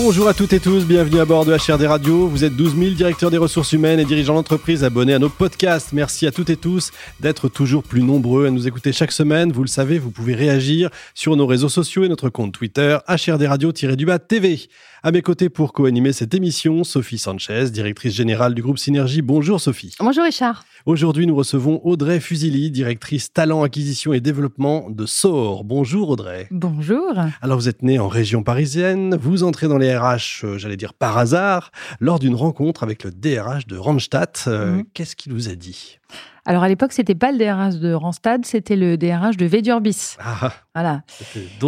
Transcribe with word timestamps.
Bonjour 0.00 0.28
à 0.28 0.32
toutes 0.32 0.52
et 0.52 0.60
tous, 0.60 0.86
bienvenue 0.86 1.18
à 1.18 1.24
bord 1.24 1.44
de 1.44 1.52
HRD 1.52 1.82
Radio. 1.82 2.28
Vous 2.28 2.44
êtes 2.44 2.54
12 2.54 2.78
000 2.78 2.90
directeurs 2.92 3.32
des 3.32 3.36
ressources 3.36 3.72
humaines 3.72 3.98
et 3.98 4.04
dirigeants 4.04 4.34
d'entreprise 4.34 4.84
abonnés 4.84 5.12
à 5.12 5.18
nos 5.18 5.28
podcasts. 5.28 5.92
Merci 5.92 6.24
à 6.28 6.30
toutes 6.30 6.50
et 6.50 6.56
tous 6.56 6.92
d'être 7.18 7.48
toujours 7.48 7.82
plus 7.82 8.00
nombreux 8.00 8.46
à 8.46 8.50
nous 8.52 8.68
écouter 8.68 8.92
chaque 8.92 9.10
semaine. 9.10 9.50
Vous 9.50 9.62
le 9.62 9.68
savez, 9.68 9.98
vous 9.98 10.12
pouvez 10.12 10.36
réagir 10.36 10.88
sur 11.14 11.34
nos 11.34 11.48
réseaux 11.48 11.68
sociaux 11.68 12.04
et 12.04 12.08
notre 12.08 12.28
compte 12.28 12.52
Twitter 12.52 12.96
HRD 13.08 13.42
Radio-du-bas 13.48 14.20
TV. 14.20 14.68
À 15.02 15.12
mes 15.12 15.22
côtés 15.22 15.48
pour 15.48 15.72
co-animer 15.72 16.12
cette 16.12 16.34
émission, 16.34 16.84
Sophie 16.84 17.18
Sanchez, 17.18 17.70
directrice 17.70 18.14
générale 18.14 18.54
du 18.54 18.62
groupe 18.62 18.78
Synergie. 18.78 19.22
Bonjour 19.22 19.60
Sophie. 19.60 19.94
Bonjour 19.98 20.24
Richard. 20.24 20.64
Aujourd'hui, 20.86 21.26
nous 21.26 21.36
recevons 21.36 21.80
Audrey 21.84 22.18
Fusili, 22.18 22.70
directrice 22.70 23.32
talent, 23.32 23.62
acquisition 23.62 24.12
et 24.12 24.20
développement 24.20 24.90
de 24.90 25.06
SOR. 25.06 25.64
Bonjour 25.64 26.10
Audrey. 26.10 26.48
Bonjour. 26.50 27.14
Alors 27.42 27.58
vous 27.58 27.68
êtes 27.68 27.82
née 27.82 27.98
en 27.98 28.08
région 28.08 28.42
parisienne, 28.42 29.16
vous 29.20 29.42
entrez 29.42 29.68
dans 29.68 29.78
les 29.78 29.87
RH, 29.96 30.44
euh, 30.44 30.58
j'allais 30.58 30.76
dire 30.76 30.94
par 30.94 31.18
hasard, 31.18 31.70
lors 32.00 32.18
d'une 32.18 32.34
rencontre 32.34 32.82
avec 32.82 33.04
le 33.04 33.10
DRH 33.10 33.66
de 33.66 33.76
Randstad. 33.76 34.30
Euh, 34.46 34.76
mhm. 34.76 34.84
Qu'est-ce 34.94 35.16
qu'il 35.16 35.32
vous 35.32 35.48
a 35.48 35.54
dit? 35.54 35.98
Alors 36.46 36.62
à 36.62 36.68
l'époque, 36.68 36.92
c'était 36.92 37.14
pas 37.14 37.30
le 37.30 37.38
DRH 37.38 37.78
de 37.78 37.92
Randstad, 37.92 38.46
c'était 38.46 38.76
le 38.76 38.96
DRH 38.96 39.36
de 39.36 39.46
Vedurbis. 39.46 40.16
Ah, 40.18 40.52
voilà. 40.78 41.02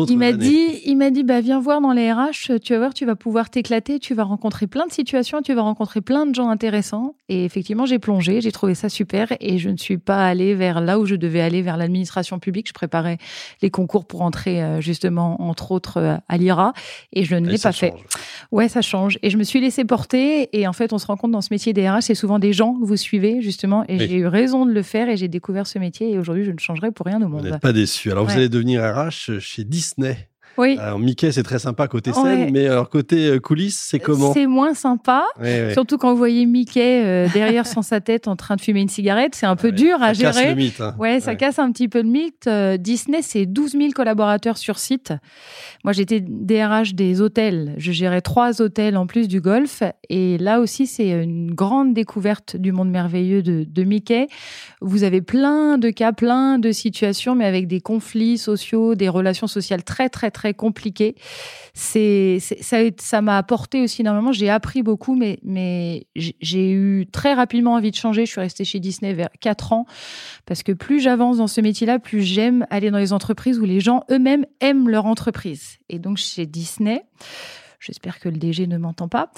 Il 0.08 0.18
m'a 0.18 0.32
dit, 0.32 0.80
il 0.84 0.96
m'a 0.96 1.10
dit, 1.10 1.24
bah 1.24 1.40
viens 1.40 1.60
voir 1.60 1.80
dans 1.80 1.92
les 1.92 2.12
RH, 2.12 2.58
tu 2.62 2.72
vas 2.72 2.78
voir, 2.78 2.94
tu 2.94 3.06
vas 3.06 3.16
pouvoir 3.16 3.50
t'éclater, 3.50 3.98
tu 3.98 4.14
vas 4.14 4.24
rencontrer 4.24 4.66
plein 4.66 4.86
de 4.86 4.92
situations, 4.92 5.42
tu 5.42 5.54
vas 5.54 5.62
rencontrer 5.62 6.00
plein 6.00 6.26
de 6.26 6.34
gens 6.34 6.48
intéressants. 6.48 7.14
Et 7.28 7.44
effectivement, 7.44 7.86
j'ai 7.86 7.98
plongé, 7.98 8.40
j'ai 8.40 8.52
trouvé 8.52 8.74
ça 8.74 8.88
super, 8.88 9.28
et 9.40 9.58
je 9.58 9.70
ne 9.70 9.76
suis 9.76 9.98
pas 9.98 10.26
allée 10.26 10.54
vers 10.54 10.80
là 10.80 10.98
où 10.98 11.06
je 11.06 11.14
devais 11.14 11.40
aller, 11.40 11.62
vers 11.62 11.76
l'administration 11.76 12.38
publique. 12.38 12.68
Je 12.68 12.72
préparais 12.72 13.18
les 13.62 13.70
concours 13.70 14.04
pour 14.04 14.22
entrer 14.22 14.62
euh, 14.62 14.80
justement, 14.80 15.42
entre 15.42 15.72
autres, 15.72 15.98
euh, 15.98 16.16
à 16.28 16.36
l'IRA, 16.36 16.72
et 17.12 17.24
je 17.24 17.34
ne 17.34 17.48
l'ai 17.48 17.58
pas 17.58 17.72
fait. 17.72 17.94
Ouais, 18.52 18.68
ça 18.68 18.82
change. 18.82 19.18
Et 19.22 19.30
je 19.30 19.36
me 19.36 19.44
suis 19.44 19.60
laissée 19.60 19.84
porter, 19.84 20.56
et 20.58 20.66
en 20.66 20.72
fait, 20.72 20.92
on 20.92 20.98
se 20.98 21.06
rend 21.06 21.16
compte 21.16 21.32
dans 21.32 21.40
ce 21.40 21.48
métier 21.50 21.72
des 21.72 21.88
RH, 21.88 22.02
c'est 22.02 22.14
souvent 22.14 22.38
des 22.38 22.52
gens 22.52 22.74
que 22.74 22.84
vous 22.84 22.96
suivez 22.96 23.42
justement, 23.42 23.84
et 23.88 23.98
j'ai 23.98 24.16
eu 24.16 24.26
raison 24.26 24.66
de 24.66 24.72
le 24.72 24.82
faire 24.82 25.08
et 25.08 25.16
j'ai 25.16 25.28
découvert 25.28 25.66
ce 25.66 25.78
métier 25.78 26.12
et 26.12 26.18
aujourd'hui 26.18 26.44
je 26.44 26.50
ne 26.50 26.58
changerai 26.58 26.90
pour 26.90 27.06
rien 27.06 27.20
au 27.22 27.28
monde. 27.28 27.42
Vous 27.42 27.50
n'êtes 27.50 27.60
pas 27.60 27.72
déçu. 27.72 28.10
Alors 28.10 28.24
vous 28.24 28.32
allez 28.32 28.48
devenir 28.48 28.82
RH 28.82 28.99
chez 29.08 29.64
Disney. 29.64 30.28
Oui. 30.58 30.76
Alors, 30.78 30.98
Mickey, 30.98 31.32
c'est 31.32 31.42
très 31.42 31.58
sympa 31.58 31.88
côté 31.88 32.12
scène, 32.12 32.50
mais 32.52 32.66
alors 32.66 32.88
côté 32.88 33.28
euh, 33.28 33.38
coulisses, 33.38 33.78
c'est 33.78 33.98
comment 33.98 34.32
C'est 34.32 34.46
moins 34.46 34.74
sympa, 34.74 35.24
surtout 35.72 35.98
quand 35.98 36.12
vous 36.12 36.18
voyez 36.18 36.46
Mickey 36.46 37.02
euh, 37.04 37.28
derrière 37.32 37.66
sans 37.66 37.82
sa 37.82 38.00
tête 38.00 38.28
en 38.28 38.36
train 38.36 38.56
de 38.56 38.60
fumer 38.60 38.80
une 38.80 38.88
cigarette, 38.88 39.34
c'est 39.34 39.46
un 39.46 39.56
peu 39.56 39.72
dur 39.72 40.02
à 40.02 40.12
gérer. 40.12 40.32
Ça 40.32 40.40
casse 40.40 40.50
le 40.50 40.54
mythe. 40.54 40.80
Hein. 40.80 40.94
Ouais, 40.98 41.20
ça 41.20 41.34
casse 41.34 41.58
un 41.58 41.70
petit 41.72 41.88
peu 41.88 42.02
le 42.02 42.08
mythe. 42.08 42.46
Euh, 42.46 42.76
Disney, 42.76 43.22
c'est 43.22 43.46
12 43.46 43.72
000 43.72 43.90
collaborateurs 43.94 44.58
sur 44.58 44.78
site. 44.78 45.12
Moi, 45.84 45.92
j'étais 45.92 46.20
DRH 46.20 46.94
des 46.94 47.20
hôtels. 47.20 47.74
Je 47.78 47.92
gérais 47.92 48.20
trois 48.20 48.60
hôtels 48.60 48.96
en 48.96 49.06
plus 49.06 49.28
du 49.28 49.40
golf. 49.40 49.82
Et 50.08 50.38
là 50.38 50.60
aussi, 50.60 50.86
c'est 50.86 51.10
une 51.10 51.54
grande 51.54 51.94
découverte 51.94 52.56
du 52.56 52.72
monde 52.72 52.90
merveilleux 52.90 53.42
de, 53.42 53.64
de 53.68 53.82
Mickey. 53.84 54.28
Vous 54.80 55.04
avez 55.04 55.20
plein 55.20 55.78
de 55.78 55.90
cas, 55.90 56.12
plein 56.12 56.58
de 56.58 56.72
situations, 56.72 57.34
mais 57.34 57.44
avec 57.44 57.66
des 57.66 57.80
conflits 57.80 58.38
sociaux, 58.38 58.94
des 58.94 59.08
relations 59.08 59.46
sociales 59.46 59.84
très, 59.84 60.08
très, 60.08 60.30
très 60.30 60.39
compliqué. 60.54 61.14
C'est, 61.74 62.38
ça, 62.40 62.78
ça 62.98 63.20
m'a 63.22 63.38
apporté 63.38 63.82
aussi 63.82 64.02
énormément. 64.02 64.32
J'ai 64.32 64.50
appris 64.50 64.82
beaucoup, 64.82 65.14
mais, 65.14 65.38
mais 65.42 66.06
j'ai 66.14 66.70
eu 66.72 67.06
très 67.10 67.34
rapidement 67.34 67.74
envie 67.74 67.90
de 67.90 67.96
changer. 67.96 68.26
Je 68.26 68.30
suis 68.30 68.40
restée 68.40 68.64
chez 68.64 68.80
Disney 68.80 69.12
vers 69.12 69.30
4 69.40 69.72
ans 69.72 69.86
parce 70.46 70.62
que 70.62 70.72
plus 70.72 71.00
j'avance 71.00 71.38
dans 71.38 71.46
ce 71.46 71.60
métier-là, 71.60 71.98
plus 71.98 72.22
j'aime 72.22 72.66
aller 72.70 72.90
dans 72.90 72.98
les 72.98 73.12
entreprises 73.12 73.58
où 73.58 73.64
les 73.64 73.80
gens 73.80 74.04
eux-mêmes 74.10 74.46
aiment 74.60 74.88
leur 74.88 75.06
entreprise. 75.06 75.78
Et 75.88 75.98
donc 75.98 76.16
chez 76.16 76.46
Disney, 76.46 77.04
J'espère 77.80 78.20
que 78.20 78.28
le 78.28 78.36
DG 78.36 78.66
ne 78.66 78.76
m'entend 78.76 79.08
pas. 79.08 79.30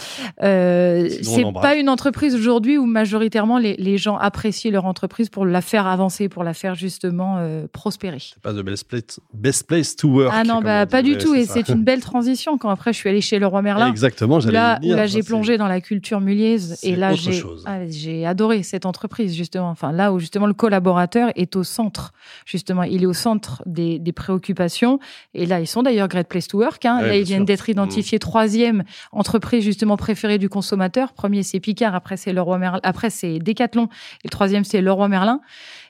Euh, 0.43 1.09
c'est 1.23 1.45
pas 1.61 1.77
une 1.77 1.89
entreprise 1.89 2.35
aujourd'hui 2.35 2.77
où 2.77 2.87
majoritairement 2.87 3.57
les, 3.57 3.77
les, 3.77 3.99
gens 3.99 4.17
apprécient 4.17 4.73
leur 4.73 4.85
entreprise 4.85 5.29
pour 5.29 5.47
la 5.47 5.61
faire 5.61 5.87
avancer, 5.87 6.29
pour 6.29 6.43
la 6.43 6.53
faire 6.53 6.75
justement 6.75 7.37
euh, 7.39 7.69
prospérer. 7.73 8.19
C'est 8.21 8.43
pas 8.43 8.53
the 8.53 8.65
best 8.65 8.89
place, 8.89 9.21
best 9.33 9.69
place 9.69 9.95
to 9.95 10.09
work. 10.09 10.33
Ah 10.35 10.43
non, 10.43 10.61
bah, 10.61 10.87
pas 10.87 11.03
du 11.03 11.17
tout. 11.17 11.37
Et 11.37 11.45
c'est 11.45 11.69
une 11.69 11.85
belle 11.85 12.01
transition 12.01 12.59
quand 12.59 12.69
après 12.69 12.93
je 12.93 12.99
suis 12.99 13.09
allée 13.09 13.21
chez 13.21 13.39
Leroy 13.39 13.63
Merlin. 13.63 13.89
Exactement, 13.89 14.41
j'allais 14.41 14.55
Là, 14.55 14.79
dire, 14.81 14.97
là 14.97 15.07
j'ai 15.07 15.23
plongé 15.23 15.57
dans 15.57 15.69
la 15.69 15.81
culture 15.81 16.21
mulliez 16.21 16.57
et 16.83 16.97
là 16.97 17.15
j'ai 17.15 17.45
ah, 17.65 17.87
j'ai 17.89 18.27
adoré 18.27 18.65
cette 18.65 18.87
entreprise 18.87 19.37
justement. 19.37 19.71
Enfin 19.71 19.93
là 19.93 20.13
où 20.13 20.19
justement 20.19 20.47
le 20.47 20.55
collaborateur 20.55 21.31
est 21.37 21.55
au 21.55 21.63
centre. 21.63 22.13
Justement, 22.45 22.83
il 22.83 23.05
est 23.05 23.07
au 23.07 23.13
centre 23.13 23.63
des, 23.67 24.01
des 24.01 24.13
préoccupations. 24.13 24.99
Et 25.35 25.47
là, 25.47 25.61
ils 25.61 25.67
sont 25.67 25.83
d'ailleurs 25.83 26.09
Great 26.09 26.29
Place 26.29 26.49
to 26.49 26.59
Work. 26.59 26.85
Hein. 26.85 27.03
là, 27.03 27.17
ils 27.17 27.25
viennent 27.25 27.45
d'être 27.45 27.69
identifiés 27.69 28.19
mmh 28.19 28.32
troisième 28.33 28.83
entreprise 29.13 29.63
justement 29.63 29.99
préférée 29.99 30.39
du 30.39 30.49
consommateur. 30.49 31.13
Premier, 31.13 31.43
c'est 31.43 31.61
Picard, 31.61 31.95
après 31.95 32.17
c'est 32.17 32.33
Leroy 32.33 32.57
Merlin, 32.57 32.81
après 32.83 33.11
c'est 33.11 33.39
Decathlon, 33.39 33.85
et 33.85 34.25
le 34.25 34.31
troisième, 34.31 34.65
c'est 34.65 34.81
Leroy 34.81 35.09
Merlin. 35.09 35.43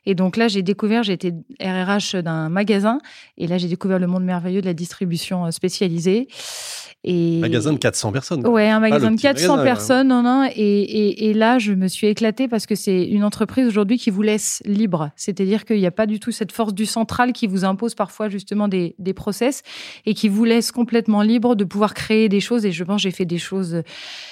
Et 0.06 0.16
donc 0.16 0.36
là, 0.36 0.48
j'ai 0.48 0.62
découvert, 0.62 1.04
j'étais 1.04 1.32
RRH 1.60 2.16
d'un 2.16 2.48
magasin, 2.48 2.98
et 3.38 3.46
là, 3.46 3.58
j'ai 3.58 3.68
découvert 3.68 4.00
le 4.00 4.08
monde 4.08 4.24
merveilleux 4.24 4.60
de 4.60 4.66
la 4.66 4.74
distribution 4.74 5.46
euh, 5.46 5.50
spécialisée. 5.52 6.26
Et... 7.04 7.38
Magasin 7.40 7.72
de 7.72 7.78
400 7.78 8.12
personnes. 8.12 8.46
Ouais, 8.46 8.68
un 8.68 8.78
magasin 8.78 9.10
de 9.10 9.20
400 9.20 9.62
personnes, 9.64 10.08
non, 10.08 10.22
non. 10.22 10.48
Et, 10.54 10.60
et, 10.60 11.30
et, 11.30 11.34
là, 11.34 11.58
je 11.58 11.72
me 11.72 11.88
suis 11.88 12.06
éclatée 12.06 12.46
parce 12.46 12.64
que 12.66 12.76
c'est 12.76 13.04
une 13.04 13.24
entreprise 13.24 13.66
aujourd'hui 13.66 13.98
qui 13.98 14.10
vous 14.10 14.22
laisse 14.22 14.62
libre. 14.64 15.10
C'est-à-dire 15.16 15.64
qu'il 15.64 15.78
n'y 15.78 15.86
a 15.86 15.90
pas 15.90 16.06
du 16.06 16.20
tout 16.20 16.30
cette 16.30 16.52
force 16.52 16.74
du 16.74 16.86
central 16.86 17.32
qui 17.32 17.48
vous 17.48 17.64
impose 17.64 17.96
parfois 17.96 18.28
justement 18.28 18.68
des, 18.68 18.94
des 19.00 19.14
process 19.14 19.62
et 20.06 20.14
qui 20.14 20.28
vous 20.28 20.44
laisse 20.44 20.70
complètement 20.70 21.22
libre 21.22 21.56
de 21.56 21.64
pouvoir 21.64 21.94
créer 21.94 22.28
des 22.32 22.40
choses. 22.40 22.66
Et 22.66 22.72
je 22.72 22.82
pense 22.82 23.00
j'ai 23.02 23.12
fait 23.12 23.24
des 23.24 23.38
choses 23.38 23.82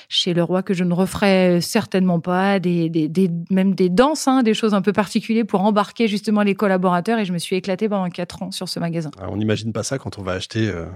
chez 0.08 0.34
le 0.34 0.42
roi 0.42 0.62
que 0.62 0.74
je 0.74 0.82
ne 0.82 0.92
referai 0.92 1.60
certainement 1.60 2.18
pas, 2.18 2.58
des, 2.58 2.88
des, 2.88 3.30
même 3.50 3.74
des 3.74 3.88
danses, 3.88 4.26
hein, 4.26 4.42
des 4.42 4.54
choses 4.54 4.74
un 4.74 4.82
peu 4.82 4.92
particulières 4.92 5.46
pour 5.46 5.60
embarquer 5.62 6.08
justement 6.08 6.42
les 6.42 6.56
collaborateurs. 6.56 7.18
Et 7.18 7.24
je 7.24 7.32
me 7.32 7.38
suis 7.38 7.56
éclatée 7.56 7.88
pendant 7.88 8.10
quatre 8.10 8.42
ans 8.42 8.50
sur 8.50 8.68
ce 8.68 8.80
magasin. 8.80 9.10
on 9.28 9.36
n'imagine 9.36 9.72
pas 9.72 9.84
ça 9.84 9.98
quand 9.98 10.18
on 10.18 10.22
va 10.22 10.32
acheter. 10.32 10.66
Euh, 10.68 10.86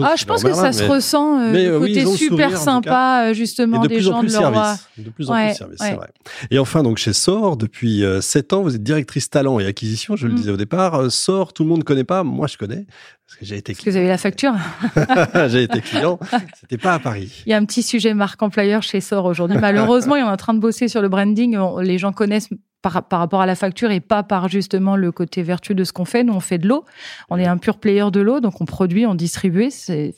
ah, 0.00 0.14
je 0.16 0.24
pense 0.24 0.42
que 0.42 0.52
ça 0.52 0.72
se 0.72 0.84
ressent, 0.84 1.40
euh, 1.40 1.52
le 1.52 1.58
euh, 1.58 1.78
côté 1.78 2.04
super 2.16 2.58
sympa, 2.58 3.28
euh, 3.28 3.34
justement, 3.34 3.84
des 3.86 4.00
gens 4.00 4.22
de 4.22 4.28
service. 4.28 4.86
De 4.98 5.10
plus 5.10 5.30
en 5.30 5.34
plus 5.34 5.54
service, 5.54 5.78
c'est 5.78 5.94
vrai. 5.94 6.08
Et 6.50 6.58
enfin, 6.58 6.82
donc 6.82 6.98
chez 6.98 7.12
SOR, 7.12 7.56
depuis 7.56 8.02
7 8.20 8.52
ans, 8.52 8.62
vous 8.62 8.74
êtes 8.74 8.82
directrice 8.82 9.30
talent 9.30 9.58
et 9.60 9.66
acquisition, 9.66 10.16
je 10.16 10.26
le 10.26 10.32
mm. 10.32 10.36
disais 10.36 10.50
au 10.50 10.56
départ. 10.56 11.10
SOR, 11.10 11.52
tout 11.52 11.62
le 11.62 11.68
monde 11.68 11.78
ne 11.78 11.84
connaît 11.84 12.04
pas, 12.04 12.24
moi 12.24 12.46
je 12.46 12.56
connais, 12.56 12.86
parce 13.26 13.38
que 13.38 13.44
j'ai 13.44 13.56
été 13.56 13.72
Parce 13.72 13.84
que 13.84 13.90
vous 13.90 13.96
avez 13.96 14.08
la 14.08 14.18
facture 14.18 14.54
J'ai 15.48 15.62
été 15.62 15.80
client, 15.80 16.18
c'était 16.60 16.78
pas 16.78 16.94
à 16.94 16.98
Paris. 16.98 17.42
Il 17.46 17.50
y 17.50 17.52
a 17.52 17.56
un 17.56 17.64
petit 17.64 17.82
sujet 17.82 18.12
marque 18.12 18.42
employeur 18.42 18.82
chez 18.82 19.00
SOR 19.00 19.24
aujourd'hui. 19.24 19.58
Malheureusement, 19.58 20.16
il 20.16 20.20
est 20.20 20.24
en 20.24 20.36
train 20.36 20.54
de 20.54 20.60
bosser 20.60 20.88
sur 20.88 21.00
le 21.00 21.08
branding. 21.08 21.56
Les 21.80 21.98
gens 21.98 22.12
connaissent 22.12 22.50
par, 22.82 23.02
par, 23.02 23.18
rapport 23.18 23.40
à 23.40 23.46
la 23.46 23.54
facture 23.54 23.90
et 23.90 24.00
pas 24.00 24.22
par 24.22 24.48
justement 24.48 24.96
le 24.96 25.12
côté 25.12 25.42
vertueux 25.42 25.74
de 25.74 25.84
ce 25.84 25.92
qu'on 25.92 26.04
fait. 26.04 26.24
Nous, 26.24 26.32
on 26.32 26.40
fait 26.40 26.58
de 26.58 26.68
l'eau. 26.68 26.84
On 27.28 27.38
est 27.38 27.46
un 27.46 27.58
pur 27.58 27.78
player 27.78 28.10
de 28.10 28.20
l'eau, 28.20 28.40
donc 28.40 28.60
on 28.60 28.64
produit, 28.64 29.06
on 29.06 29.14
distribue, 29.14 29.70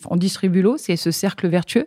on 0.08 0.16
distribue 0.16 0.62
l'eau, 0.62 0.76
c'est 0.76 0.96
ce 0.96 1.10
cercle 1.10 1.48
vertueux. 1.48 1.86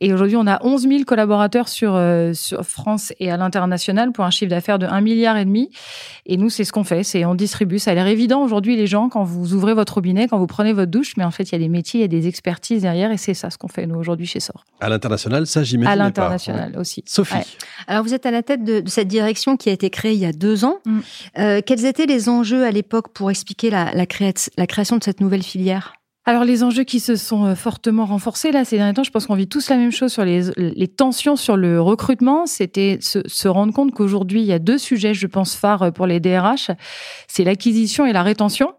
Et 0.00 0.12
aujourd'hui, 0.12 0.36
on 0.36 0.46
a 0.46 0.64
11 0.64 0.82
000 0.82 1.04
collaborateurs 1.04 1.68
sur, 1.68 1.94
euh, 1.94 2.32
sur 2.32 2.62
France 2.62 3.12
et 3.18 3.30
à 3.30 3.36
l'international 3.36 4.12
pour 4.12 4.24
un 4.24 4.30
chiffre 4.30 4.50
d'affaires 4.50 4.78
de 4.78 4.86
1 4.86 5.00
milliard 5.00 5.36
et 5.36 5.44
demi. 5.44 5.70
Et 6.26 6.36
nous, 6.36 6.50
c'est 6.50 6.64
ce 6.64 6.72
qu'on 6.72 6.84
fait, 6.84 7.02
c'est 7.02 7.24
on 7.24 7.34
distribue. 7.34 7.78
Ça 7.78 7.90
a 7.90 7.94
l'air 7.94 8.06
évident 8.06 8.42
aujourd'hui, 8.42 8.76
les 8.76 8.86
gens, 8.86 9.08
quand 9.08 9.24
vous 9.24 9.54
ouvrez 9.54 9.74
votre 9.74 9.94
robinet, 9.94 10.28
quand 10.28 10.38
vous 10.38 10.46
prenez 10.46 10.72
votre 10.72 10.90
douche, 10.90 11.16
mais 11.16 11.24
en 11.24 11.30
fait, 11.30 11.44
il 11.44 11.52
y 11.52 11.56
a 11.56 11.58
des 11.58 11.68
métiers, 11.68 12.00
il 12.00 12.02
y 12.02 12.04
a 12.04 12.08
des 12.08 12.28
expertises 12.28 12.82
derrière, 12.82 13.10
et 13.10 13.16
c'est 13.16 13.34
ça 13.34 13.50
ce 13.50 13.58
qu'on 13.58 13.68
fait 13.68 13.86
nous 13.86 13.96
aujourd'hui 13.96 14.26
chez 14.26 14.40
SOR. 14.40 14.64
À 14.80 14.88
l'international, 14.88 15.46
ça 15.46 15.64
j'imagine. 15.64 15.92
À 15.92 15.96
l'international 15.96 16.76
aussi. 16.78 17.02
Sophie. 17.06 17.56
Alors 17.88 18.04
vous 18.04 18.14
êtes 18.14 18.26
à 18.26 18.30
la 18.30 18.42
tête 18.42 18.62
de, 18.62 18.80
de, 18.80 18.88
cette 18.88 19.08
direction 19.08 19.56
qui 19.56 19.68
a 19.68 19.72
été 19.72 19.90
créée 19.90 20.12
il 20.12 20.20
y 20.20 20.26
a 20.26 20.32
deux 20.32 20.64
ans. 20.64 20.78
Mm. 20.84 21.00
Euh, 21.38 21.60
quels 21.64 21.84
étaient 21.84 22.06
les 22.06 22.28
enjeux 22.28 22.64
à 22.64 22.70
l'époque 22.70 23.08
pour 23.12 23.30
expliquer 23.30 23.70
la, 23.70 23.92
la, 23.92 24.06
créa 24.06 24.32
la 24.56 24.66
création 24.66 24.96
de 24.96 25.04
cette 25.04 25.20
nouvelle 25.20 25.42
filière? 25.42 25.97
Alors 26.28 26.44
les 26.44 26.62
enjeux 26.62 26.84
qui 26.84 27.00
se 27.00 27.16
sont 27.16 27.46
euh, 27.46 27.54
fortement 27.54 28.04
renforcés 28.04 28.52
là 28.52 28.66
ces 28.66 28.76
derniers 28.76 28.92
temps, 28.92 29.02
je 29.02 29.10
pense 29.10 29.26
qu'on 29.26 29.34
vit 29.34 29.48
tous 29.48 29.70
la 29.70 29.78
même 29.78 29.90
chose 29.90 30.12
sur 30.12 30.26
les, 30.26 30.42
tensions 30.88 31.36
sur 31.36 31.56
le 31.56 31.80
recrutement. 31.80 32.44
C'était 32.44 32.98
se, 33.00 33.20
se, 33.24 33.48
rendre 33.48 33.72
compte 33.72 33.92
qu'aujourd'hui 33.92 34.42
il 34.42 34.46
y 34.46 34.52
a 34.52 34.58
deux 34.58 34.76
sujets, 34.76 35.14
je 35.14 35.26
pense, 35.26 35.54
phares 35.54 35.90
pour 35.90 36.06
les 36.06 36.20
DRH, 36.20 36.70
c'est 37.28 37.44
l'acquisition 37.44 38.04
et 38.04 38.12
la 38.12 38.22
rétention. 38.22 38.74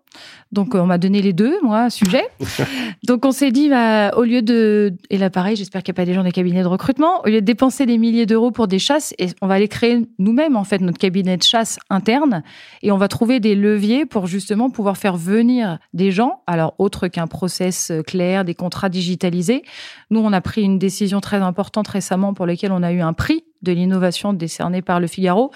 Donc, 0.51 0.73
on 0.73 0.85
m'a 0.85 0.97
donné 0.97 1.21
les 1.21 1.33
deux, 1.33 1.55
moi, 1.61 1.89
sujet. 1.89 2.27
Donc, 3.07 3.25
on 3.25 3.31
s'est 3.31 3.51
dit, 3.51 3.69
bah, 3.69 4.11
au 4.15 4.23
lieu 4.23 4.41
de, 4.41 4.93
et 5.09 5.17
là, 5.17 5.29
pareil, 5.29 5.55
j'espère 5.55 5.83
qu'il 5.83 5.91
n'y 5.93 5.97
a 5.97 6.01
pas 6.01 6.05
des 6.05 6.13
gens 6.13 6.23
des 6.23 6.31
cabinets 6.31 6.63
de 6.63 6.67
recrutement, 6.67 7.21
au 7.23 7.27
lieu 7.27 7.41
de 7.41 7.45
dépenser 7.45 7.85
des 7.85 7.97
milliers 7.97 8.25
d'euros 8.25 8.51
pour 8.51 8.67
des 8.67 8.79
chasses, 8.79 9.13
et 9.19 9.27
on 9.41 9.47
va 9.47 9.55
aller 9.55 9.67
créer 9.67 10.07
nous-mêmes, 10.17 10.55
en 10.55 10.63
fait, 10.63 10.79
notre 10.79 10.97
cabinet 10.97 11.37
de 11.37 11.43
chasse 11.43 11.77
interne, 11.89 12.43
et 12.81 12.91
on 12.91 12.97
va 12.97 13.07
trouver 13.07 13.39
des 13.39 13.55
leviers 13.55 14.05
pour 14.05 14.27
justement 14.27 14.69
pouvoir 14.69 14.97
faire 14.97 15.17
venir 15.17 15.77
des 15.93 16.11
gens, 16.11 16.41
alors, 16.47 16.73
autre 16.79 17.07
qu'un 17.07 17.27
process 17.27 17.91
clair, 18.07 18.43
des 18.43 18.55
contrats 18.55 18.89
digitalisés. 18.89 19.63
Nous, 20.09 20.19
on 20.19 20.33
a 20.33 20.41
pris 20.41 20.63
une 20.63 20.79
décision 20.79 21.21
très 21.21 21.37
importante 21.37 21.87
récemment 21.87 22.33
pour 22.33 22.47
laquelle 22.47 22.71
on 22.71 22.81
a 22.81 22.91
eu 22.91 23.01
un 23.01 23.13
prix 23.13 23.43
de 23.61 23.71
l'innovation 23.71 24.33
décerné 24.33 24.81
par 24.81 24.99
le 24.99 25.07
Figaro. 25.07 25.51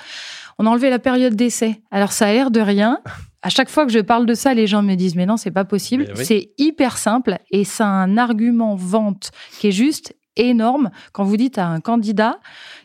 On 0.59 0.65
a 0.65 0.69
enlevé 0.69 0.89
la 0.89 0.99
période 0.99 1.35
d'essai. 1.35 1.81
Alors 1.91 2.11
ça 2.11 2.27
a 2.27 2.33
l'air 2.33 2.51
de 2.51 2.59
rien. 2.59 2.99
À 3.43 3.49
chaque 3.49 3.69
fois 3.69 3.85
que 3.85 3.91
je 3.91 3.99
parle 3.99 4.25
de 4.25 4.33
ça, 4.33 4.53
les 4.53 4.67
gens 4.67 4.81
me 4.81 4.95
disent 4.95 5.15
mais 5.15 5.25
non, 5.25 5.37
c'est 5.37 5.51
pas 5.51 5.65
possible. 5.65 6.07
C'est 6.15 6.51
hyper 6.57 6.97
simple 6.97 7.37
et 7.51 7.65
c'est 7.65 7.83
un 7.83 8.17
argument 8.17 8.75
vente 8.75 9.31
qui 9.59 9.67
est 9.67 9.71
juste 9.71 10.15
énorme 10.35 10.89
quand 11.11 11.23
vous 11.23 11.37
dites 11.37 11.57
à 11.57 11.67
un 11.67 11.79
candidat 11.79 12.39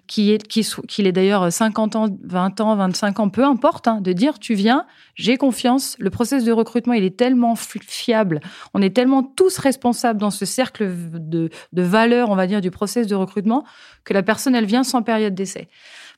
qui 0.07 0.33
est 0.33 0.47
qui 0.47 0.67
qu'il 0.87 1.07
est 1.07 1.13
d'ailleurs 1.13 1.53
50 1.53 1.97
ans, 1.97 2.07
20 2.25 2.61
ans, 2.61 2.77
25 2.77 3.21
ans, 3.21 3.29
peu 3.29 3.45
importe, 3.45 3.89
hein, 3.89 4.01
de 4.01 4.13
dire 4.13 4.39
tu 4.39 4.55
viens, 4.55 4.87
j'ai 5.15 5.37
confiance, 5.37 5.97
le 5.99 6.11
processus 6.11 6.45
de 6.45 6.53
recrutement 6.53 6.93
il 6.93 7.05
est 7.05 7.17
tellement 7.17 7.55
fiable, 7.57 8.41
on 8.75 8.83
est 8.83 8.95
tellement 8.95 9.23
tous 9.23 9.59
responsables 9.59 10.21
dans 10.21 10.31
ce 10.31 10.45
cercle 10.45 10.91
de, 11.13 11.51
de 11.73 11.83
valeurs, 11.83 12.31
on 12.31 12.37
va 12.37 12.47
dire, 12.47 12.61
du 12.61 12.71
processus 12.71 13.07
de 13.07 13.15
recrutement 13.15 13.65
que 14.05 14.13
la 14.13 14.23
personne 14.23 14.55
elle 14.55 14.67
vient 14.67 14.85
sans 14.85 15.03
période 15.03 15.35
d'essai. 15.35 15.69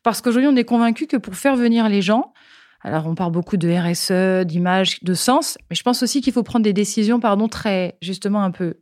Parce 0.02 0.20
qu'aujourd'hui 0.20 0.50
on 0.50 0.56
est 0.56 0.64
convaincu 0.64 1.06
que 1.06 1.16
pour 1.16 1.34
faire 1.34 1.56
venir 1.56 1.88
les 1.88 2.02
gens, 2.02 2.32
alors, 2.82 3.06
on 3.06 3.14
parle 3.14 3.32
beaucoup 3.32 3.58
de 3.58 3.68
RSE, 3.68 4.46
d'image, 4.46 5.02
de 5.02 5.12
sens, 5.12 5.58
mais 5.68 5.76
je 5.76 5.82
pense 5.82 6.02
aussi 6.02 6.22
qu'il 6.22 6.32
faut 6.32 6.42
prendre 6.42 6.64
des 6.64 6.72
décisions, 6.72 7.20
pardon, 7.20 7.46
très, 7.46 7.98
justement, 8.00 8.42
un 8.42 8.50
peu 8.50 8.78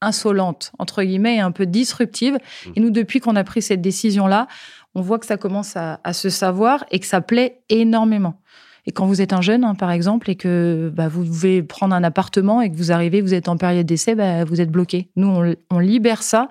insolente, 0.00 0.72
entre 0.78 1.02
guillemets, 1.02 1.36
et 1.36 1.40
un 1.40 1.50
peu 1.50 1.66
disruptive. 1.66 2.34
Mmh. 2.34 2.70
Et 2.76 2.80
nous, 2.80 2.90
depuis 2.90 3.18
qu'on 3.18 3.34
a 3.34 3.42
pris 3.42 3.62
cette 3.62 3.80
décision-là, 3.80 4.46
on 4.94 5.00
voit 5.00 5.18
que 5.18 5.26
ça 5.26 5.36
commence 5.36 5.76
à, 5.76 6.00
se 6.12 6.30
savoir 6.30 6.84
et 6.90 7.00
que 7.00 7.06
ça 7.06 7.20
plaît 7.20 7.62
énormément. 7.68 8.40
Et 8.86 8.92
quand 8.92 9.06
vous 9.06 9.20
êtes 9.20 9.32
un 9.32 9.40
jeune, 9.40 9.64
hein, 9.64 9.74
par 9.74 9.90
exemple, 9.90 10.30
et 10.30 10.36
que 10.36 10.92
bah, 10.94 11.08
vous 11.08 11.24
devez 11.24 11.62
prendre 11.62 11.94
un 11.94 12.04
appartement 12.04 12.62
et 12.62 12.70
que 12.70 12.76
vous 12.76 12.92
arrivez, 12.92 13.20
vous 13.20 13.34
êtes 13.34 13.48
en 13.48 13.56
période 13.56 13.86
d'essai, 13.86 14.14
bah, 14.14 14.44
vous 14.44 14.60
êtes 14.60 14.70
bloqué. 14.70 15.10
Nous, 15.16 15.26
on, 15.26 15.54
on, 15.70 15.78
libère 15.80 16.22
ça 16.22 16.48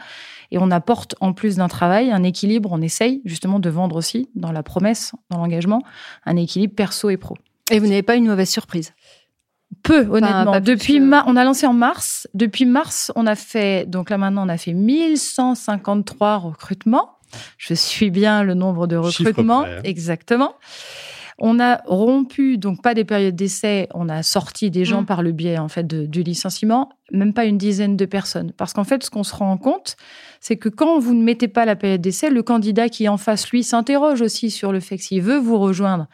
et 0.51 0.57
on 0.57 0.69
apporte, 0.69 1.15
en 1.21 1.31
plus 1.31 1.55
d'un 1.55 1.69
travail, 1.69 2.11
un 2.11 2.23
équilibre. 2.23 2.69
On 2.73 2.81
essaye 2.81 3.21
justement 3.23 3.59
de 3.59 3.69
vendre 3.69 3.95
aussi, 3.95 4.29
dans 4.35 4.51
la 4.51 4.63
promesse, 4.63 5.13
dans 5.29 5.37
l'engagement, 5.37 5.81
un 6.25 6.35
équilibre 6.35 6.75
perso 6.75 7.09
et 7.09 7.17
pro. 7.17 7.35
Et 7.71 7.79
vous 7.79 7.87
n'avez 7.87 8.03
pas 8.03 8.15
une 8.15 8.27
mauvaise 8.27 8.49
surprise? 8.49 8.93
Peu, 9.81 10.07
honnêtement. 10.09 10.59
Depuis 10.59 10.99
on 10.99 11.35
a 11.35 11.43
lancé 11.43 11.65
en 11.65 11.73
mars. 11.73 12.27
Depuis 12.33 12.65
mars, 12.65 13.11
on 13.15 13.27
a 13.27 13.35
fait, 13.35 13.85
donc 13.89 14.09
là 14.09 14.17
maintenant, 14.17 14.45
on 14.45 14.49
a 14.49 14.57
fait 14.57 14.73
1153 14.73 16.37
recrutements. 16.37 17.11
Je 17.57 17.73
suis 17.73 18.11
bien 18.11 18.43
le 18.43 18.53
nombre 18.53 18.87
de 18.87 18.95
recrutements. 18.95 19.63
Hein. 19.63 19.81
Exactement. 19.83 20.55
On 21.37 21.59
a 21.59 21.81
rompu, 21.85 22.57
donc 22.57 22.81
pas 22.81 22.93
des 22.93 23.03
périodes 23.03 23.35
d'essai, 23.35 23.89
on 23.93 24.07
a 24.07 24.23
sorti 24.23 24.71
des 24.71 24.85
gens 24.85 25.01
mm. 25.01 25.05
par 25.05 25.21
le 25.21 25.33
biais 25.33 25.57
en 25.57 25.67
fait 25.67 25.85
du 25.85 26.23
licenciement, 26.23 26.89
même 27.11 27.33
pas 27.33 27.45
une 27.45 27.57
dizaine 27.57 27.97
de 27.97 28.05
personnes. 28.05 28.53
Parce 28.55 28.73
qu'en 28.73 28.85
fait, 28.85 29.03
ce 29.03 29.09
qu'on 29.09 29.23
se 29.23 29.35
rend 29.35 29.57
compte, 29.57 29.97
c'est 30.39 30.55
que 30.55 30.69
quand 30.69 30.97
vous 30.99 31.13
ne 31.13 31.23
mettez 31.23 31.49
pas 31.49 31.65
la 31.65 31.75
période 31.75 32.01
d'essai, 32.01 32.29
le 32.29 32.41
candidat 32.41 32.87
qui 32.87 33.05
est 33.05 33.09
en 33.09 33.17
face, 33.17 33.49
lui, 33.49 33.63
s'interroge 33.63 34.21
aussi 34.21 34.49
sur 34.49 34.71
le 34.71 34.79
fait 34.79 34.97
que 34.97 35.03
s'il 35.03 35.21
veut 35.21 35.37
vous 35.37 35.59
rejoindre, 35.59 36.07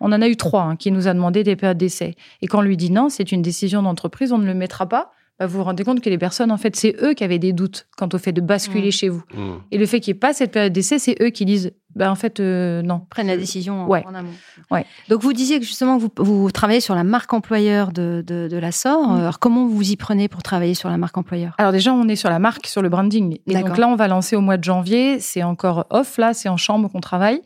on 0.00 0.12
en 0.12 0.20
a 0.20 0.28
eu 0.28 0.36
trois 0.36 0.62
hein, 0.62 0.76
qui 0.76 0.90
nous 0.90 1.08
a 1.08 1.14
demandé 1.14 1.42
des 1.42 1.56
périodes 1.56 1.78
d'essai. 1.78 2.14
Et 2.42 2.46
quand 2.46 2.58
on 2.58 2.62
lui 2.62 2.76
dit 2.76 2.90
non, 2.90 3.08
c'est 3.08 3.32
une 3.32 3.42
décision 3.42 3.82
d'entreprise, 3.82 4.32
on 4.32 4.38
ne 4.38 4.46
le 4.46 4.54
mettra 4.54 4.86
pas. 4.86 5.10
Bah, 5.38 5.46
vous 5.46 5.58
vous 5.58 5.64
rendez 5.64 5.84
compte 5.84 6.00
que 6.00 6.08
les 6.08 6.18
personnes, 6.18 6.50
en 6.50 6.56
fait, 6.56 6.76
c'est 6.76 6.96
eux 7.02 7.14
qui 7.14 7.24
avaient 7.24 7.38
des 7.38 7.52
doutes 7.52 7.88
quant 7.96 8.08
au 8.12 8.18
fait 8.18 8.32
de 8.32 8.40
basculer 8.40 8.88
mmh. 8.88 8.92
chez 8.92 9.08
vous. 9.08 9.22
Mmh. 9.34 9.52
Et 9.70 9.78
le 9.78 9.86
fait 9.86 10.00
qu'il 10.00 10.12
n'y 10.12 10.16
ait 10.16 10.20
pas 10.20 10.32
cette 10.32 10.52
période 10.52 10.72
d'essai, 10.72 10.98
c'est 10.98 11.16
eux 11.20 11.30
qui 11.30 11.44
disent, 11.44 11.72
bah, 11.96 12.10
en 12.10 12.14
fait, 12.14 12.40
euh, 12.40 12.82
non. 12.82 13.00
Prennent 13.10 13.26
la 13.26 13.36
décision 13.36 13.90
en, 13.90 14.14
amont. 14.14 14.30
Ouais. 14.70 14.84
Donc, 15.08 15.22
vous 15.22 15.32
disiez 15.32 15.58
que 15.58 15.64
justement, 15.64 15.96
vous, 15.96 16.10
vous 16.18 16.50
travaillez 16.50 16.80
sur 16.80 16.94
la 16.94 17.04
marque 17.04 17.32
employeur 17.32 17.90
de, 17.90 18.22
de, 18.26 18.56
la 18.56 18.70
SOR. 18.70 19.08
Mmh. 19.08 19.20
Alors, 19.20 19.38
comment 19.38 19.66
vous 19.66 19.90
y 19.90 19.96
prenez 19.96 20.28
pour 20.28 20.42
travailler 20.42 20.74
sur 20.74 20.90
la 20.90 20.98
marque 20.98 21.16
employeur? 21.16 21.54
Alors, 21.56 21.72
déjà, 21.72 21.94
on 21.94 22.06
est 22.06 22.16
sur 22.16 22.28
la 22.28 22.38
marque, 22.38 22.66
sur 22.66 22.82
le 22.82 22.90
branding. 22.90 23.38
Et 23.46 23.54
donc 23.54 23.78
là, 23.78 23.88
on 23.88 23.96
va 23.96 24.08
lancer 24.08 24.36
au 24.36 24.42
mois 24.42 24.58
de 24.58 24.64
janvier. 24.64 25.20
C'est 25.20 25.42
encore 25.42 25.86
off, 25.90 26.18
là, 26.18 26.34
c'est 26.34 26.50
en 26.50 26.58
chambre 26.58 26.90
qu'on 26.90 27.00
travaille. 27.00 27.40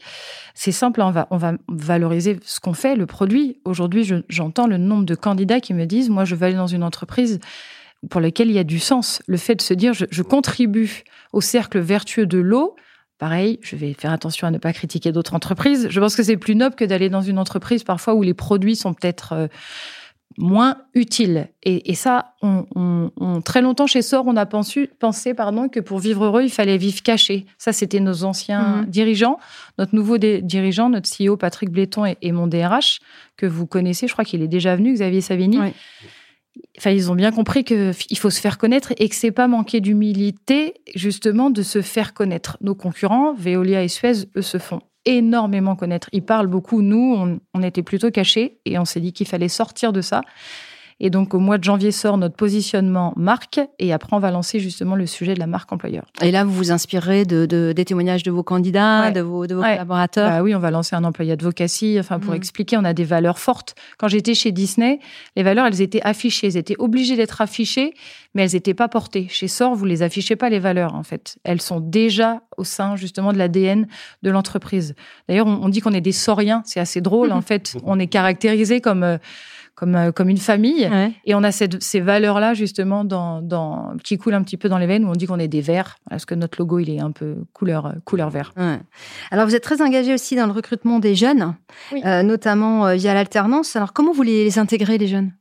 C'est 0.55 0.73
simple, 0.73 1.01
on 1.01 1.11
va, 1.13 1.29
on 1.31 1.37
va 1.37 1.53
valoriser 1.69 2.39
ce 2.45 2.59
qu'on 2.59 2.75
fait, 2.75 2.97
le 2.97 3.07
produit. 3.07 3.59
Aujourd'hui, 3.65 4.13
j'entends 4.29 4.67
le 4.67 4.77
nombre 4.79 5.05
de 5.05 5.15
candidats 5.15 5.61
qui 5.61 5.75
me 5.75 5.87
disent, 5.87 6.11
moi, 6.11 6.25
je 6.25 6.35
veux 6.35 6.45
aller 6.45 6.57
dans 6.57 6.67
une 6.67 6.83
entreprise 6.83 7.39
pour 8.09 8.21
laquelle 8.21 8.49
il 8.49 8.55
y 8.55 8.59
a 8.59 8.65
du 8.65 8.79
sens. 8.79 9.23
Le 9.27 9.37
fait 9.37 9.55
de 9.55 9.63
se 9.63 9.75
dire, 9.75 9.93
je, 9.93 10.23
contribue 10.23 11.05
au 11.33 11.41
cercle 11.41 11.79
vertueux 11.79 12.27
de 12.27 12.39
l'eau. 12.39 12.77
Pareil, 13.21 13.59
je 13.61 13.77
vais 13.77 13.93
faire 13.93 14.13
attention 14.13 14.47
à 14.47 14.51
ne 14.51 14.57
pas 14.57 14.73
critiquer 14.73 15.13
d'autres 15.13 15.35
entreprises. 15.35 15.89
Je 15.91 16.01
pense 16.01 16.17
que 16.17 16.23
c'est 16.23 16.39
plus 16.39 16.55
noble 16.57 16.75
que 16.75 16.87
d'aller 16.87 17.11
dans 17.11 17.21
une 17.21 17.39
entreprise 17.39 17.85
parfois 17.85 18.15
où 18.15 18.23
les 18.23 18.33
produits 18.33 18.77
sont 18.77 18.95
peut-être 18.95 19.35
euh, 19.35 19.47
moins 20.39 20.79
utile. 20.95 21.49
Et, 21.63 21.95
ça, 21.95 22.35
on, 22.41 23.43
très 23.45 23.61
longtemps 23.61 23.87
chez 23.87 24.01
SOR, 24.01 24.25
on 24.27 24.37
a 24.37 24.47
pensé, 24.47 24.89
pensé 24.99 25.35
pardon, 25.35 25.69
que 25.69 25.81
pour 25.81 25.99
vivre 25.99 26.25
heureux, 26.25 26.45
il 26.45 26.51
fallait 26.51 26.79
vivre 26.79 27.03
caché. 27.03 27.45
Ça, 27.59 27.75
c'était 27.75 28.01
nos 28.01 28.25
anciens 28.25 28.77
mhm. 28.79 28.87
dirigeants. 28.87 29.39
Notre 29.77 29.95
nouveau 29.95 30.17
dirigeant, 30.17 30.89
notre 30.89 31.11
CEO 31.11 31.37
Patrick 31.37 31.69
Bléton 31.69 32.07
et, 32.23 32.33
mon 32.33 32.47
DRH, 32.47 33.01
que 33.37 33.45
vous 33.45 33.67
connaissez, 33.67 34.09
je 34.09 34.15
crois 34.15 34.25
qu'il 34.25 34.41
est 34.41 34.49
déjà 34.49 34.77
venu, 34.77 34.95
Xavier 34.95 35.21
Savini. 35.21 35.59
Ils 36.85 37.11
ont 37.11 37.15
bien 37.15 37.33
compris 37.33 37.65
qu'il 37.65 38.19
faut 38.19 38.31
se 38.31 38.41
faire 38.41 38.59
connaître 38.59 38.93
et 38.99 39.09
que 39.09 39.15
c'est 39.15 39.33
pas 39.33 39.49
manquer 39.49 39.81
d'humilité, 39.81 40.75
justement, 40.95 41.51
de 41.51 41.63
se 41.63 41.83
faire 41.83 42.15
connaître. 42.15 42.57
Nos 42.61 42.75
concurrents, 42.75 43.35
Veolia 43.35 43.83
et 43.83 43.89
Suez, 43.89 44.27
eux, 44.37 44.43
se 44.43 44.59
font 44.59 44.81
énormément 45.05 45.77
connaître. 45.77 46.09
Il 46.13 46.23
parle 46.23 46.47
beaucoup. 46.47 46.83
Nous, 46.83 47.39
on, 47.55 47.63
était 47.63 47.83
plutôt 47.83 48.11
cachés 48.11 48.61
et 48.65 48.79
on 48.79 48.85
s'est 48.85 49.01
dit 49.01 49.13
qu'il 49.13 49.27
fallait 49.27 49.49
sortir 49.49 49.93
de 49.93 50.01
ça. 50.01 50.23
Et 51.01 51.09
donc, 51.09 51.33
au 51.33 51.39
mois 51.39 51.57
de 51.57 51.65
janvier 51.65 51.93
sort 51.93 52.19
notre 52.19 52.37
positionnement 52.37 53.15
marque. 53.17 53.59
Et 53.79 53.93
après, 53.93 54.15
on 54.15 54.19
va 54.19 54.31
lancer 54.31 54.61
justement 54.61 54.95
le 54.95 55.07
sujet 55.07 55.35
de 55.35 55.39
la 55.39 55.47
marque 55.47 55.73
employeur. 55.73 56.05
Et 56.21 56.31
là, 56.31 56.45
vous 56.45 56.53
vous 56.53 56.71
inspirez 56.73 57.25
de, 57.25 57.47
des 57.47 57.85
témoignages 57.85 58.23
de 58.23 58.31
vos 58.31 58.43
candidats, 58.43 59.11
de 59.11 59.21
vos, 59.21 59.47
de 59.47 59.55
vos 59.55 59.63
collaborateurs? 59.63 60.31
Bah 60.31 60.43
Oui, 60.43 60.55
on 60.55 60.59
va 60.59 60.71
lancer 60.71 60.95
un 60.95 61.05
employé 61.05 61.33
advocacy. 61.33 61.97
Enfin, 61.99 62.19
pour 62.19 62.35
mm. 62.35 62.37
expliquer, 62.37 62.77
on 62.77 62.85
a 62.85 62.93
des 62.93 63.05
valeurs 63.05 63.39
fortes. 63.39 63.75
Quand 63.99 64.09
j'étais 64.09 64.35
chez 64.35 64.53
Disney, 64.53 65.01
les 65.37 65.43
valeurs, 65.43 65.67
elles 65.67 65.81
étaient 65.81 66.03
affichées. 66.03 66.49
Elles 66.49 66.59
étaient 66.59 66.77
obligées 66.79 67.17
d'être 67.17 67.41
affichées, 67.41 67.95
mais 68.35 68.43
elles 68.43 68.53
n'étaient 68.53 68.75
pas 68.75 68.89
portées. 68.89 69.27
Chez 69.31 69.49
SOR, 69.49 69.75
vous 69.75 69.87
les 69.87 70.03
affichez 70.03 70.37
pas, 70.37 70.51
les 70.51 70.59
valeurs, 70.59 70.95
en 70.95 71.03
fait. 71.03 71.39
Elles 71.45 71.63
sont 71.63 71.81
déjà 71.81 72.43
au 72.59 72.65
sein, 72.65 72.97
justement, 72.97 73.33
de 73.33 73.39
l'ADN 73.39 73.87
de 74.23 74.31
l'entreprise. 74.31 74.95
D'ailleurs, 75.29 75.47
on, 75.47 75.69
dit 75.71 75.81
qu'on 75.81 75.95
est 75.95 76.03
des 76.03 76.13
sauriens. 76.13 76.63
C'est 76.67 76.81
assez 76.81 77.01
drôle, 77.01 77.33
en 77.33 77.41
fait. 77.41 77.77
On 77.85 77.99
est 77.99 78.09
caractérisé 78.09 78.83
comme... 78.83 79.03
Euh, 79.03 79.17
comme, 79.81 79.95
euh, 79.97 80.13
comme 80.13 80.29
une 80.29 80.37
famille. 80.37 80.89
Et 81.25 81.35
on 81.35 81.43
a 81.43 81.51
cette, 81.53 81.83
ces 81.83 82.01
valeurs-là, 82.01 82.53
justement, 82.53 83.03
dans, 83.03 83.41
dans, 83.41 83.95
qui 84.05 84.19
coulent 84.19 84.35
un 84.35 84.43
petit 84.43 84.59
peu 84.59 84.69
dans 84.69 84.77
les 84.77 84.87
veines, 84.87 85.07
où 85.07 85.09
on 85.09 85.15
dit 85.15 85.27
qu'on 85.27 85.39
est 85.39 85.49
des 85.49 85.63
verts, 85.63 85.97
parce 86.11 86.27
que 86.27 86.35
notre 86.35 86.61
logo, 86.61 86.79
il 86.79 86.91
est 86.91 87.01
un 87.01 87.13
peu 87.13 87.37
couleur, 87.55 87.87
euh, 87.87 87.93
couleur 88.05 88.29
vert. 88.29 88.53
Alors, 89.31 89.47
vous 89.47 89.55
êtes 89.55 89.63
très 89.63 89.81
engagé 89.81 90.13
aussi 90.13 90.37
dans 90.37 90.45
le 90.47 90.53
recrutement 90.53 90.99
des 90.99 91.15
jeunes, 91.15 91.55
euh, 92.05 92.23
notamment 92.23 92.95
via 92.95 93.15
l'alternance. 93.15 93.75
Alors, 93.75 93.95
comment 93.95 94.13
vous 94.13 94.23
les 94.23 94.59
intégrez, 94.59 94.99
les 94.99 95.07
jeunes? 95.07 95.33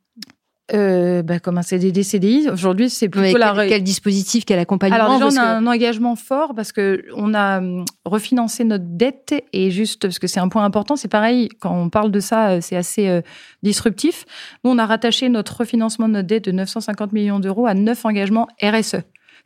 Euh, 0.74 1.24
bah, 1.24 1.40
comme 1.40 1.58
un 1.58 1.62
CDD, 1.62 2.04
CDI. 2.04 2.50
Aujourd'hui, 2.50 2.90
c'est 2.90 3.10
plutôt 3.10 3.38
la... 3.38 3.68
Quel, 3.68 3.84
dispositif, 3.84 4.46
quel 4.46 4.60
accompagnement 4.60 5.04
Alors 5.04 5.20
déjà, 5.20 5.42
on 5.42 5.46
a 5.46 5.50
un 5.50 5.68
engagement 5.68 6.16
fort 6.16 6.54
parce 6.56 6.72
que 6.72 7.06
on 7.16 7.34
a 7.34 7.60
hum, 7.60 7.86
refinancé 8.06 8.64
notre 8.64 8.86
dette 8.88 9.34
et 9.54 9.72
juste 9.72 10.02
parce 10.02 10.20
que 10.20 10.28
c'est 10.28 10.40
un 10.40 10.50
point 10.50 10.64
important. 10.64 10.96
C'est 10.96 11.08
pareil 11.08 11.50
quand 11.60 11.76
on 11.76 11.90
parle 11.90 12.12
de 12.12 12.20
ça, 12.20 12.50
euh, 12.50 12.60
c'est 12.62 12.76
assez 12.76 13.08
euh, 13.08 13.22
disruptif. 13.64 14.26
Nous, 14.64 14.72
on 14.72 14.78
a 14.78 14.86
rattaché 14.86 15.30
notre 15.30 15.58
refinancement 15.58 16.08
de 16.08 16.14
notre 16.14 16.28
dette 16.28 16.46
de 16.46 16.52
950 16.52 17.14
millions 17.14 17.40
d'euros 17.40 17.66
à 17.66 17.74
neuf 17.74 18.06
engagements 18.06 18.48
RSE. 18.62 18.98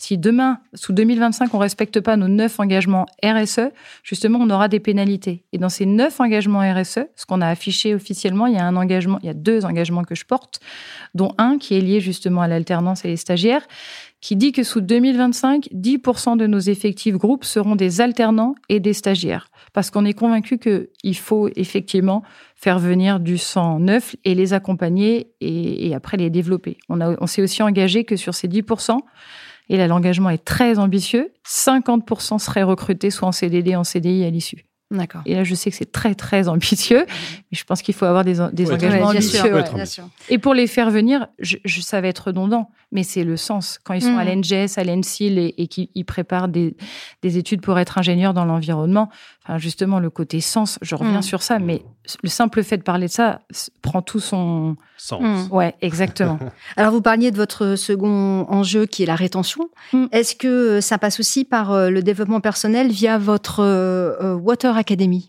Si 0.03 0.17
demain, 0.17 0.59
sous 0.73 0.91
2025, 0.91 1.53
on 1.53 1.59
respecte 1.59 2.01
pas 2.01 2.17
nos 2.17 2.27
neuf 2.27 2.59
engagements 2.59 3.05
RSE, 3.23 3.71
justement, 4.03 4.37
on 4.41 4.49
aura 4.49 4.67
des 4.67 4.81
pénalités. 4.81 5.45
Et 5.53 5.57
dans 5.57 5.69
ces 5.69 5.85
neuf 5.85 6.19
engagements 6.19 6.59
RSE, 6.59 7.05
ce 7.15 7.25
qu'on 7.25 7.39
a 7.39 7.47
affiché 7.47 7.95
officiellement, 7.95 8.47
il 8.47 8.55
y 8.55 8.57
a 8.57 8.65
un 8.65 8.75
engagement, 8.75 9.17
il 9.23 9.27
y 9.27 9.29
a 9.29 9.33
deux 9.33 9.63
engagements 9.63 10.03
que 10.03 10.13
je 10.13 10.25
porte, 10.25 10.59
dont 11.15 11.33
un 11.37 11.57
qui 11.57 11.77
est 11.77 11.79
lié 11.79 12.01
justement 12.01 12.41
à 12.41 12.49
l'alternance 12.49 13.05
et 13.05 13.07
les 13.07 13.15
stagiaires, 13.15 13.65
qui 14.19 14.35
dit 14.35 14.51
que 14.51 14.63
sous 14.63 14.81
2025, 14.81 15.69
10% 15.73 16.35
de 16.35 16.47
nos 16.47 16.59
effectifs 16.59 17.15
groupes 17.15 17.45
seront 17.45 17.77
des 17.77 18.01
alternants 18.01 18.55
et 18.67 18.81
des 18.81 18.91
stagiaires. 18.91 19.47
Parce 19.71 19.89
qu'on 19.89 20.03
est 20.03 20.13
convaincu 20.13 20.59
qu'il 20.59 21.15
faut 21.15 21.47
effectivement 21.55 22.23
faire 22.57 22.77
venir 22.77 23.21
du 23.21 23.37
sang 23.37 23.79
neuf 23.79 24.17
et 24.25 24.35
les 24.35 24.51
accompagner 24.51 25.31
et, 25.39 25.95
après 25.95 26.17
les 26.17 26.29
développer. 26.29 26.77
On 26.89 27.25
s'est 27.25 27.41
aussi 27.41 27.63
engagé 27.63 28.03
que 28.03 28.17
sur 28.17 28.33
ces 28.33 28.49
10%, 28.49 28.99
et 29.69 29.77
là, 29.77 29.87
l'engagement 29.87 30.29
est 30.29 30.43
très 30.43 30.79
ambitieux. 30.79 31.31
50% 31.47 32.39
seraient 32.39 32.63
recrutés 32.63 33.09
soit 33.09 33.27
en 33.27 33.31
CDD, 33.31 33.75
en 33.75 33.83
CDI 33.83 34.23
à 34.25 34.29
l'issue. 34.29 34.65
D'accord. 34.91 35.21
Et 35.25 35.33
là, 35.33 35.43
je 35.43 35.55
sais 35.55 35.71
que 35.71 35.75
c'est 35.75 35.91
très, 35.91 36.13
très 36.13 36.47
ambitieux, 36.47 37.05
mais 37.07 37.57
je 37.57 37.63
pense 37.63 37.81
qu'il 37.81 37.95
faut 37.95 38.05
avoir 38.05 38.23
des, 38.23 38.35
des 38.53 38.71
engagements 38.71 39.07
ambitieux. 39.07 39.63
Et 40.29 40.37
pour 40.37 40.53
les 40.53 40.67
faire 40.67 40.91
venir, 40.91 41.27
je, 41.39 41.57
je, 41.65 41.81
ça 41.81 41.99
va 41.99 42.07
être 42.07 42.27
redondant, 42.27 42.69
mais 42.91 43.01
c'est 43.03 43.23
le 43.23 43.35
sens. 43.35 43.79
Quand 43.83 43.93
ils 43.93 44.03
sont 44.03 44.17
à 44.17 44.23
mmh. 44.23 44.41
l'NGS, 44.41 44.77
à 44.77 44.83
l'ENSIL 44.83 45.39
et, 45.39 45.55
et 45.57 45.67
qu'ils 45.67 46.05
préparent 46.05 46.47
des, 46.47 46.75
des, 47.23 47.37
études 47.37 47.61
pour 47.61 47.79
être 47.79 47.97
ingénieurs 47.97 48.35
dans 48.35 48.45
l'environnement, 48.45 49.09
enfin 49.45 49.57
justement 49.57 49.99
le 49.99 50.09
côté 50.09 50.41
sens, 50.41 50.79
je 50.81 50.95
reviens 50.95 51.19
Mm. 51.19 51.23
sur 51.23 51.41
ça, 51.41 51.59
mais 51.59 51.83
le 52.21 52.29
simple 52.29 52.63
fait 52.63 52.77
de 52.77 52.83
parler 52.83 53.07
de 53.07 53.11
ça 53.11 53.41
prend 53.81 54.01
tout 54.01 54.19
son... 54.19 54.75
Sens. 54.97 55.21
Mm. 55.21 55.53
Ouais, 55.53 55.75
exactement. 55.81 56.39
Alors, 56.77 56.91
vous 56.93 57.01
parliez 57.01 57.29
de 57.31 57.35
votre 57.37 57.75
second 57.75 58.45
enjeu 58.49 58.85
qui 58.85 59.03
est 59.03 59.05
la 59.05 59.15
rétention. 59.15 59.69
Mm. 59.91 60.05
Est-ce 60.11 60.35
que 60.35 60.79
ça 60.81 60.97
passe 60.97 61.19
aussi 61.19 61.43
par 61.43 61.71
euh, 61.71 61.89
le 61.89 62.01
développement 62.01 62.39
personnel 62.39 62.89
via 62.89 63.17
votre 63.17 63.59
euh, 63.61 64.15
euh, 64.21 64.33
Water 64.35 64.77
Academy? 64.77 65.27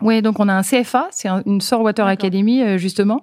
Oui, 0.00 0.22
donc 0.22 0.38
on 0.38 0.48
a 0.48 0.54
un 0.54 0.62
CFA, 0.62 1.08
c'est 1.10 1.26
un- 1.28 1.42
une 1.44 1.60
Sort 1.60 1.80
Water 1.82 2.04
D'accord. 2.06 2.26
Academy 2.26 2.62
euh, 2.62 2.78
justement, 2.78 3.22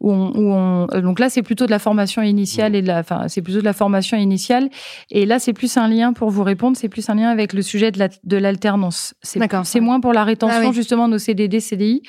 où 0.00 0.10
on, 0.10 0.30
où 0.34 0.52
on- 0.54 0.86
euh, 0.92 1.00
donc 1.02 1.18
là 1.18 1.28
c'est 1.28 1.42
plutôt 1.42 1.66
de 1.66 1.70
la 1.70 1.78
formation 1.78 2.22
initiale 2.22 2.74
et 2.74 2.80
de 2.82 2.86
la, 2.86 3.00
enfin 3.00 3.28
c'est 3.28 3.42
plutôt 3.42 3.60
de 3.60 3.64
la 3.64 3.74
formation 3.74 4.16
initiale, 4.16 4.70
et 5.10 5.26
là 5.26 5.38
c'est 5.38 5.52
plus 5.52 5.76
un 5.76 5.86
lien 5.88 6.12
pour 6.14 6.30
vous 6.30 6.42
répondre, 6.42 6.76
c'est 6.78 6.88
plus 6.88 7.08
un 7.10 7.14
lien 7.14 7.28
avec 7.28 7.52
le 7.52 7.60
sujet 7.62 7.90
de 7.90 7.98
la- 7.98 8.08
de 8.24 8.36
l'alternance. 8.38 9.14
C'est 9.22 9.38
D'accord. 9.38 9.66
c'est 9.66 9.80
moins 9.80 10.00
pour 10.00 10.12
la 10.14 10.24
rétention 10.24 10.60
Ah 10.64 10.68
oui. 10.68 10.74
justement 10.74 11.08
de 11.08 11.12
nos 11.12 11.18
CDD, 11.18 11.60
CDI. 11.60 12.02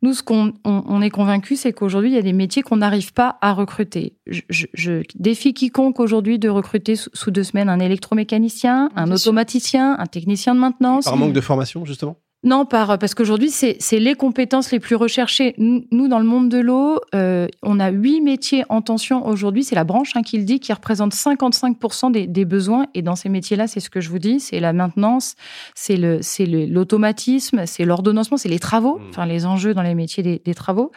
Nous, 0.00 0.12
ce 0.14 0.22
qu'on 0.22 0.52
on, 0.64 0.84
on 0.86 1.02
est 1.02 1.10
convaincu, 1.10 1.56
c'est 1.56 1.72
qu'aujourd'hui, 1.72 2.10
il 2.10 2.14
y 2.14 2.18
a 2.18 2.22
des 2.22 2.32
métiers 2.32 2.62
qu'on 2.62 2.76
n'arrive 2.76 3.12
pas 3.12 3.36
à 3.40 3.52
recruter. 3.52 4.14
Je, 4.28 4.42
je- 4.48 4.66
je 4.72 5.02
défie 5.16 5.54
quiconque 5.54 5.98
aujourd'hui 5.98 6.38
de 6.38 6.48
recruter 6.48 6.94
sous, 6.94 7.10
sous 7.14 7.32
deux 7.32 7.42
semaines 7.42 7.68
un 7.68 7.80
électromécanicien, 7.80 8.90
un 8.94 9.06
Bien 9.06 9.16
sûr. 9.16 9.26
automaticien, 9.30 9.96
un 9.98 10.06
technicien 10.06 10.54
de 10.54 10.60
maintenance. 10.60 11.06
Par 11.06 11.16
manque 11.16 11.32
de 11.32 11.40
formation, 11.40 11.84
justement? 11.84 12.16
Non, 12.44 12.66
par, 12.66 12.98
parce 12.98 13.14
qu'aujourd'hui, 13.14 13.50
c'est 13.50 13.98
les 13.98 14.14
compétences 14.14 14.70
les 14.70 14.78
plus 14.78 14.94
recherchées. 14.94 15.54
Nous, 15.58 16.06
dans 16.08 16.20
le 16.20 16.24
monde 16.24 16.48
de 16.48 16.58
l'eau, 16.58 17.00
euh, 17.14 17.48
on 17.64 17.80
a 17.80 17.90
huit 17.90 18.20
métiers 18.20 18.64
en 18.68 18.80
tension 18.80 19.26
aujourd'hui. 19.26 19.64
C'est 19.64 19.74
la 19.74 19.82
branche 19.82 20.12
hein, 20.14 20.22
qui 20.22 20.38
le 20.38 20.44
dit, 20.44 20.60
qui 20.60 20.72
représente 20.72 21.14
55% 21.14 22.12
des, 22.12 22.28
des 22.28 22.44
besoins. 22.44 22.86
Et 22.94 23.02
dans 23.02 23.16
ces 23.16 23.28
métiers-là, 23.28 23.66
c'est 23.66 23.80
ce 23.80 23.90
que 23.90 24.00
je 24.00 24.08
vous 24.08 24.20
dis, 24.20 24.38
c'est 24.38 24.60
la 24.60 24.72
maintenance, 24.72 25.34
c'est 25.74 25.96
l'automatisme, 25.96 27.66
c'est 27.66 27.84
l'ordonnancement, 27.84 28.36
c'est 28.36 28.48
les 28.48 28.60
travaux, 28.60 28.98
Mm. 28.98 29.08
enfin 29.10 29.26
les 29.26 29.44
enjeux 29.44 29.74
dans 29.74 29.82
les 29.82 29.94
métiers 29.94 30.22
des, 30.22 30.40
des 30.44 30.54
travaux. 30.54 30.92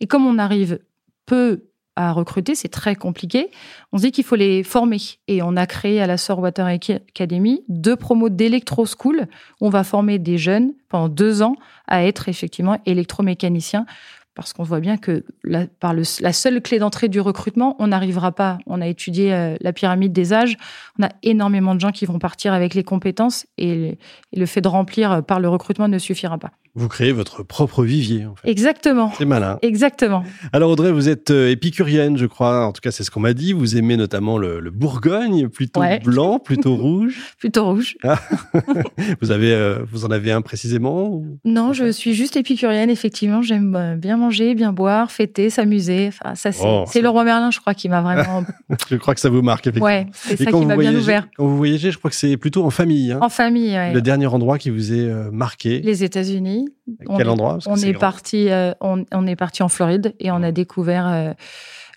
Et 0.00 0.06
comme 0.06 0.26
on 0.26 0.38
arrive 0.38 0.80
peu 1.26 1.64
à 1.96 2.12
recruter, 2.12 2.54
c'est 2.54 2.68
très 2.68 2.94
compliqué. 2.96 3.50
On 3.92 3.98
se 3.98 4.02
dit 4.02 4.12
qu'il 4.12 4.24
faut 4.24 4.36
les 4.36 4.62
former. 4.62 4.98
Et 5.28 5.42
on 5.42 5.56
a 5.56 5.66
créé 5.66 6.00
à 6.00 6.06
la 6.06 6.16
Water 6.36 6.66
Academy 6.66 7.64
deux 7.68 7.96
promos 7.96 8.28
d'Electro 8.28 8.84
School 8.86 9.28
on 9.60 9.68
va 9.70 9.84
former 9.84 10.18
des 10.18 10.38
jeunes 10.38 10.72
pendant 10.88 11.08
deux 11.08 11.42
ans 11.42 11.56
à 11.86 12.04
être 12.04 12.28
effectivement 12.28 12.78
électromécaniciens. 12.86 13.86
Parce 14.34 14.52
qu'on 14.52 14.64
voit 14.64 14.80
bien 14.80 14.96
que 14.96 15.24
la, 15.44 15.68
par 15.68 15.94
la 15.94 16.32
seule 16.32 16.60
clé 16.60 16.80
d'entrée 16.80 17.08
du 17.08 17.20
recrutement, 17.20 17.76
on 17.78 17.86
n'arrivera 17.86 18.32
pas. 18.32 18.58
On 18.66 18.80
a 18.80 18.88
étudié 18.88 19.32
euh, 19.32 19.56
la 19.60 19.72
pyramide 19.72 20.12
des 20.12 20.32
âges. 20.32 20.56
On 20.98 21.04
a 21.04 21.10
énormément 21.22 21.76
de 21.76 21.80
gens 21.80 21.92
qui 21.92 22.04
vont 22.04 22.18
partir 22.18 22.52
avec 22.52 22.74
les 22.74 22.82
compétences 22.82 23.46
et, 23.58 23.96
le 24.32 24.46
fait 24.46 24.60
de 24.60 24.66
remplir 24.66 25.24
par 25.24 25.38
le 25.38 25.48
recrutement 25.48 25.86
ne 25.86 25.98
suffira 25.98 26.36
pas. 26.36 26.50
Vous 26.76 26.88
créez 26.88 27.12
votre 27.12 27.44
propre 27.44 27.84
vivier, 27.84 28.26
en 28.26 28.34
fait. 28.34 28.50
Exactement. 28.50 29.12
C'est 29.16 29.24
malin. 29.24 29.58
Exactement. 29.62 30.24
Alors 30.52 30.70
Audrey, 30.72 30.90
vous 30.90 31.08
êtes 31.08 31.30
euh, 31.30 31.48
épicurienne, 31.50 32.16
je 32.16 32.26
crois. 32.26 32.66
En 32.66 32.72
tout 32.72 32.80
cas, 32.80 32.90
c'est 32.90 33.04
ce 33.04 33.12
qu'on 33.12 33.20
m'a 33.20 33.32
dit. 33.32 33.52
Vous 33.52 33.76
aimez 33.76 33.96
notamment 33.96 34.38
le, 34.38 34.58
le 34.58 34.70
Bourgogne, 34.72 35.48
plutôt 35.48 35.80
Ouais. 35.80 36.00
blanc, 36.00 36.40
plutôt 36.40 36.74
rouge. 36.76 37.16
Plutôt 37.38 37.64
rouge. 37.66 37.96
Vous 39.20 39.30
avez, 39.30 39.52
euh, 39.52 39.78
vous 39.90 40.04
en 40.04 40.10
avez 40.10 40.32
un 40.32 40.42
précisément 40.42 41.08
ou- 41.08 41.38
Non, 41.44 41.72
je 41.72 41.90
suis 41.92 42.14
juste 42.14 42.36
épicurienne, 42.36 42.90
effectivement. 42.90 43.42
J'aime 43.42 43.74
euh, 43.76 43.96
bien 43.96 44.16
manger, 44.16 44.54
bien 44.54 44.72
boire, 44.72 45.10
fêter, 45.10 45.50
s'amuser. 45.50 46.08
Enfin, 46.08 46.34
ça, 46.34 46.52
c'est 46.52 46.62
Oh, 46.64 46.84
le 47.02 47.08
roi 47.08 47.24
Merlin, 47.24 47.50
je 47.50 47.60
crois, 47.60 47.74
qui 47.74 47.88
m'a 47.88 48.00
vraiment. 48.02 48.44
Je 48.90 48.96
crois 48.96 49.14
que 49.14 49.20
ça 49.20 49.28
vous 49.30 49.42
marque 49.42 49.66
effectivement. 49.66 49.86
ouais, 49.86 50.06
c'est 50.12 50.36
ça 50.42 50.50
quand 50.50 50.60
qui 50.60 50.66
m'a 50.66 50.76
bien 50.76 50.94
ouvert. 50.94 51.28
Quand 51.36 51.46
vous 51.46 51.56
voyagez, 51.56 51.90
je 51.90 51.98
crois 51.98 52.10
que 52.10 52.16
c'est 52.16 52.36
plutôt 52.36 52.64
en 52.64 52.70
famille. 52.70 53.12
hein. 53.12 53.18
En 53.22 53.28
famille, 53.28 53.70
ouais. 53.70 53.92
Le 53.92 54.00
dernier 54.02 54.26
endroit 54.26 54.58
qui 54.58 54.70
vous 54.70 54.92
est 54.92 55.08
marqué. 55.30 55.80
les 55.80 56.02
États-Unis. 56.04 56.63
On 57.06 57.16
Quel 57.16 57.26
est- 57.26 57.30
endroit? 57.30 57.52
Parce 57.54 57.64
que 57.66 57.70
On 57.70 57.76
est 57.76 57.92
parti, 57.94 58.50
euh, 58.50 58.72
on, 58.80 59.04
on 59.12 59.26
est 59.26 59.36
parti 59.36 59.62
en 59.62 59.68
Floride 59.68 60.14
et 60.20 60.30
on 60.30 60.42
a 60.42 60.52
découvert 60.52 61.06
euh, 61.08 61.32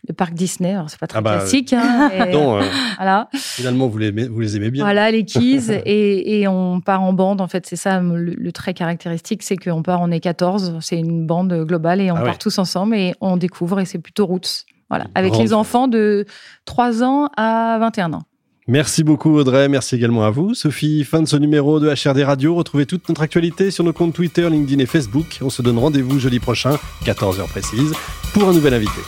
le 0.07 0.13
parc 0.13 0.33
Disney. 0.33 0.73
Alors 0.73 0.89
c'est 0.89 0.99
pas 0.99 1.07
très 1.07 1.19
Ah 1.19 1.21
bah, 1.21 1.37
classique, 1.37 1.73
hein, 1.73 2.09
Non, 2.31 2.57
euh, 2.61 2.63
voilà, 2.97 3.27
finalement, 3.33 3.87
vous 3.87 3.97
les, 3.97 4.07
aimez- 4.07 4.27
vous 4.27 4.39
les 4.39 4.55
aimez 4.55 4.69
bien. 4.71 4.83
voilà 4.83 5.11
les 5.11 5.25
keys 5.25 5.71
et, 5.85 6.39
et 6.41 6.47
on 6.47 6.79
part 6.81 7.01
en 7.01 7.13
bande. 7.13 7.41
En 7.41 7.47
fait, 7.47 7.65
c'est 7.65 7.75
ça 7.75 7.99
le, 7.99 8.15
le 8.35 8.51
trait 8.51 8.73
caractéristique, 8.73 9.43
c'est 9.43 9.57
qu'on 9.57 9.81
part, 9.83 10.01
on 10.01 10.11
est 10.11 10.19
14, 10.19 10.77
c'est 10.81 10.97
une 10.99 11.25
bande 11.25 11.53
globale 11.65 11.99
et 12.01 12.11
on 12.11 12.15
Ah 12.15 12.21
part 12.21 12.27
ouais. 12.33 12.37
tous 12.39 12.57
ensemble 12.59 12.95
et 12.95 13.13
on 13.21 13.37
découvre 13.37 13.79
et 13.79 13.85
c'est 13.85 13.99
plutôt 13.99 14.25
routes. 14.25 14.65
Voilà, 14.89 15.07
avec 15.15 15.33
grande 15.33 15.43
les 15.43 15.53
enfants 15.53 15.87
de 15.89 16.25
3 16.63 17.03
ans 17.03 17.29
à 17.35 17.77
21 17.81 18.13
ans. 18.13 18.21
Merci 18.69 19.05
beaucoup 19.05 19.37
Audrey, 19.37 19.69
merci 19.69 19.95
également 19.95 20.25
à 20.25 20.29
vous. 20.29 20.53
Sophie, 20.53 21.05
fin 21.05 21.21
de 21.21 21.27
ce 21.27 21.37
numéro 21.37 21.79
de 21.79 21.87
HRD 21.87 22.25
Radio. 22.25 22.53
Retrouvez 22.53 22.85
toute 22.85 23.07
notre 23.07 23.21
actualité 23.21 23.71
sur 23.71 23.85
nos 23.85 23.93
comptes 23.93 24.13
Twitter, 24.13 24.49
LinkedIn 24.49 24.83
et 24.83 24.85
Facebook. 24.85 25.39
On 25.41 25.49
se 25.49 25.61
donne 25.61 25.77
rendez-vous 25.77 26.19
jeudi 26.19 26.41
prochain, 26.41 26.77
14h 27.05 27.47
précise, 27.47 27.93
pour 28.33 28.43
un 28.49 28.51
nouvel 28.51 28.73
invité. 28.73 28.99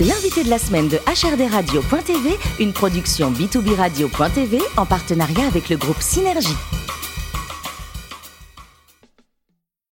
L'invité 0.00 0.42
de 0.42 0.50
la 0.50 0.58
semaine 0.58 0.88
de 0.88 0.96
HRD 0.96 1.48
Radio.tv, 1.48 2.30
une 2.58 2.72
production 2.72 3.30
B2B 3.30 3.76
Radio.tv 3.76 4.58
en 4.76 4.86
partenariat 4.86 5.46
avec 5.46 5.68
le 5.68 5.76
groupe 5.76 6.00
Synergie. 6.00 6.56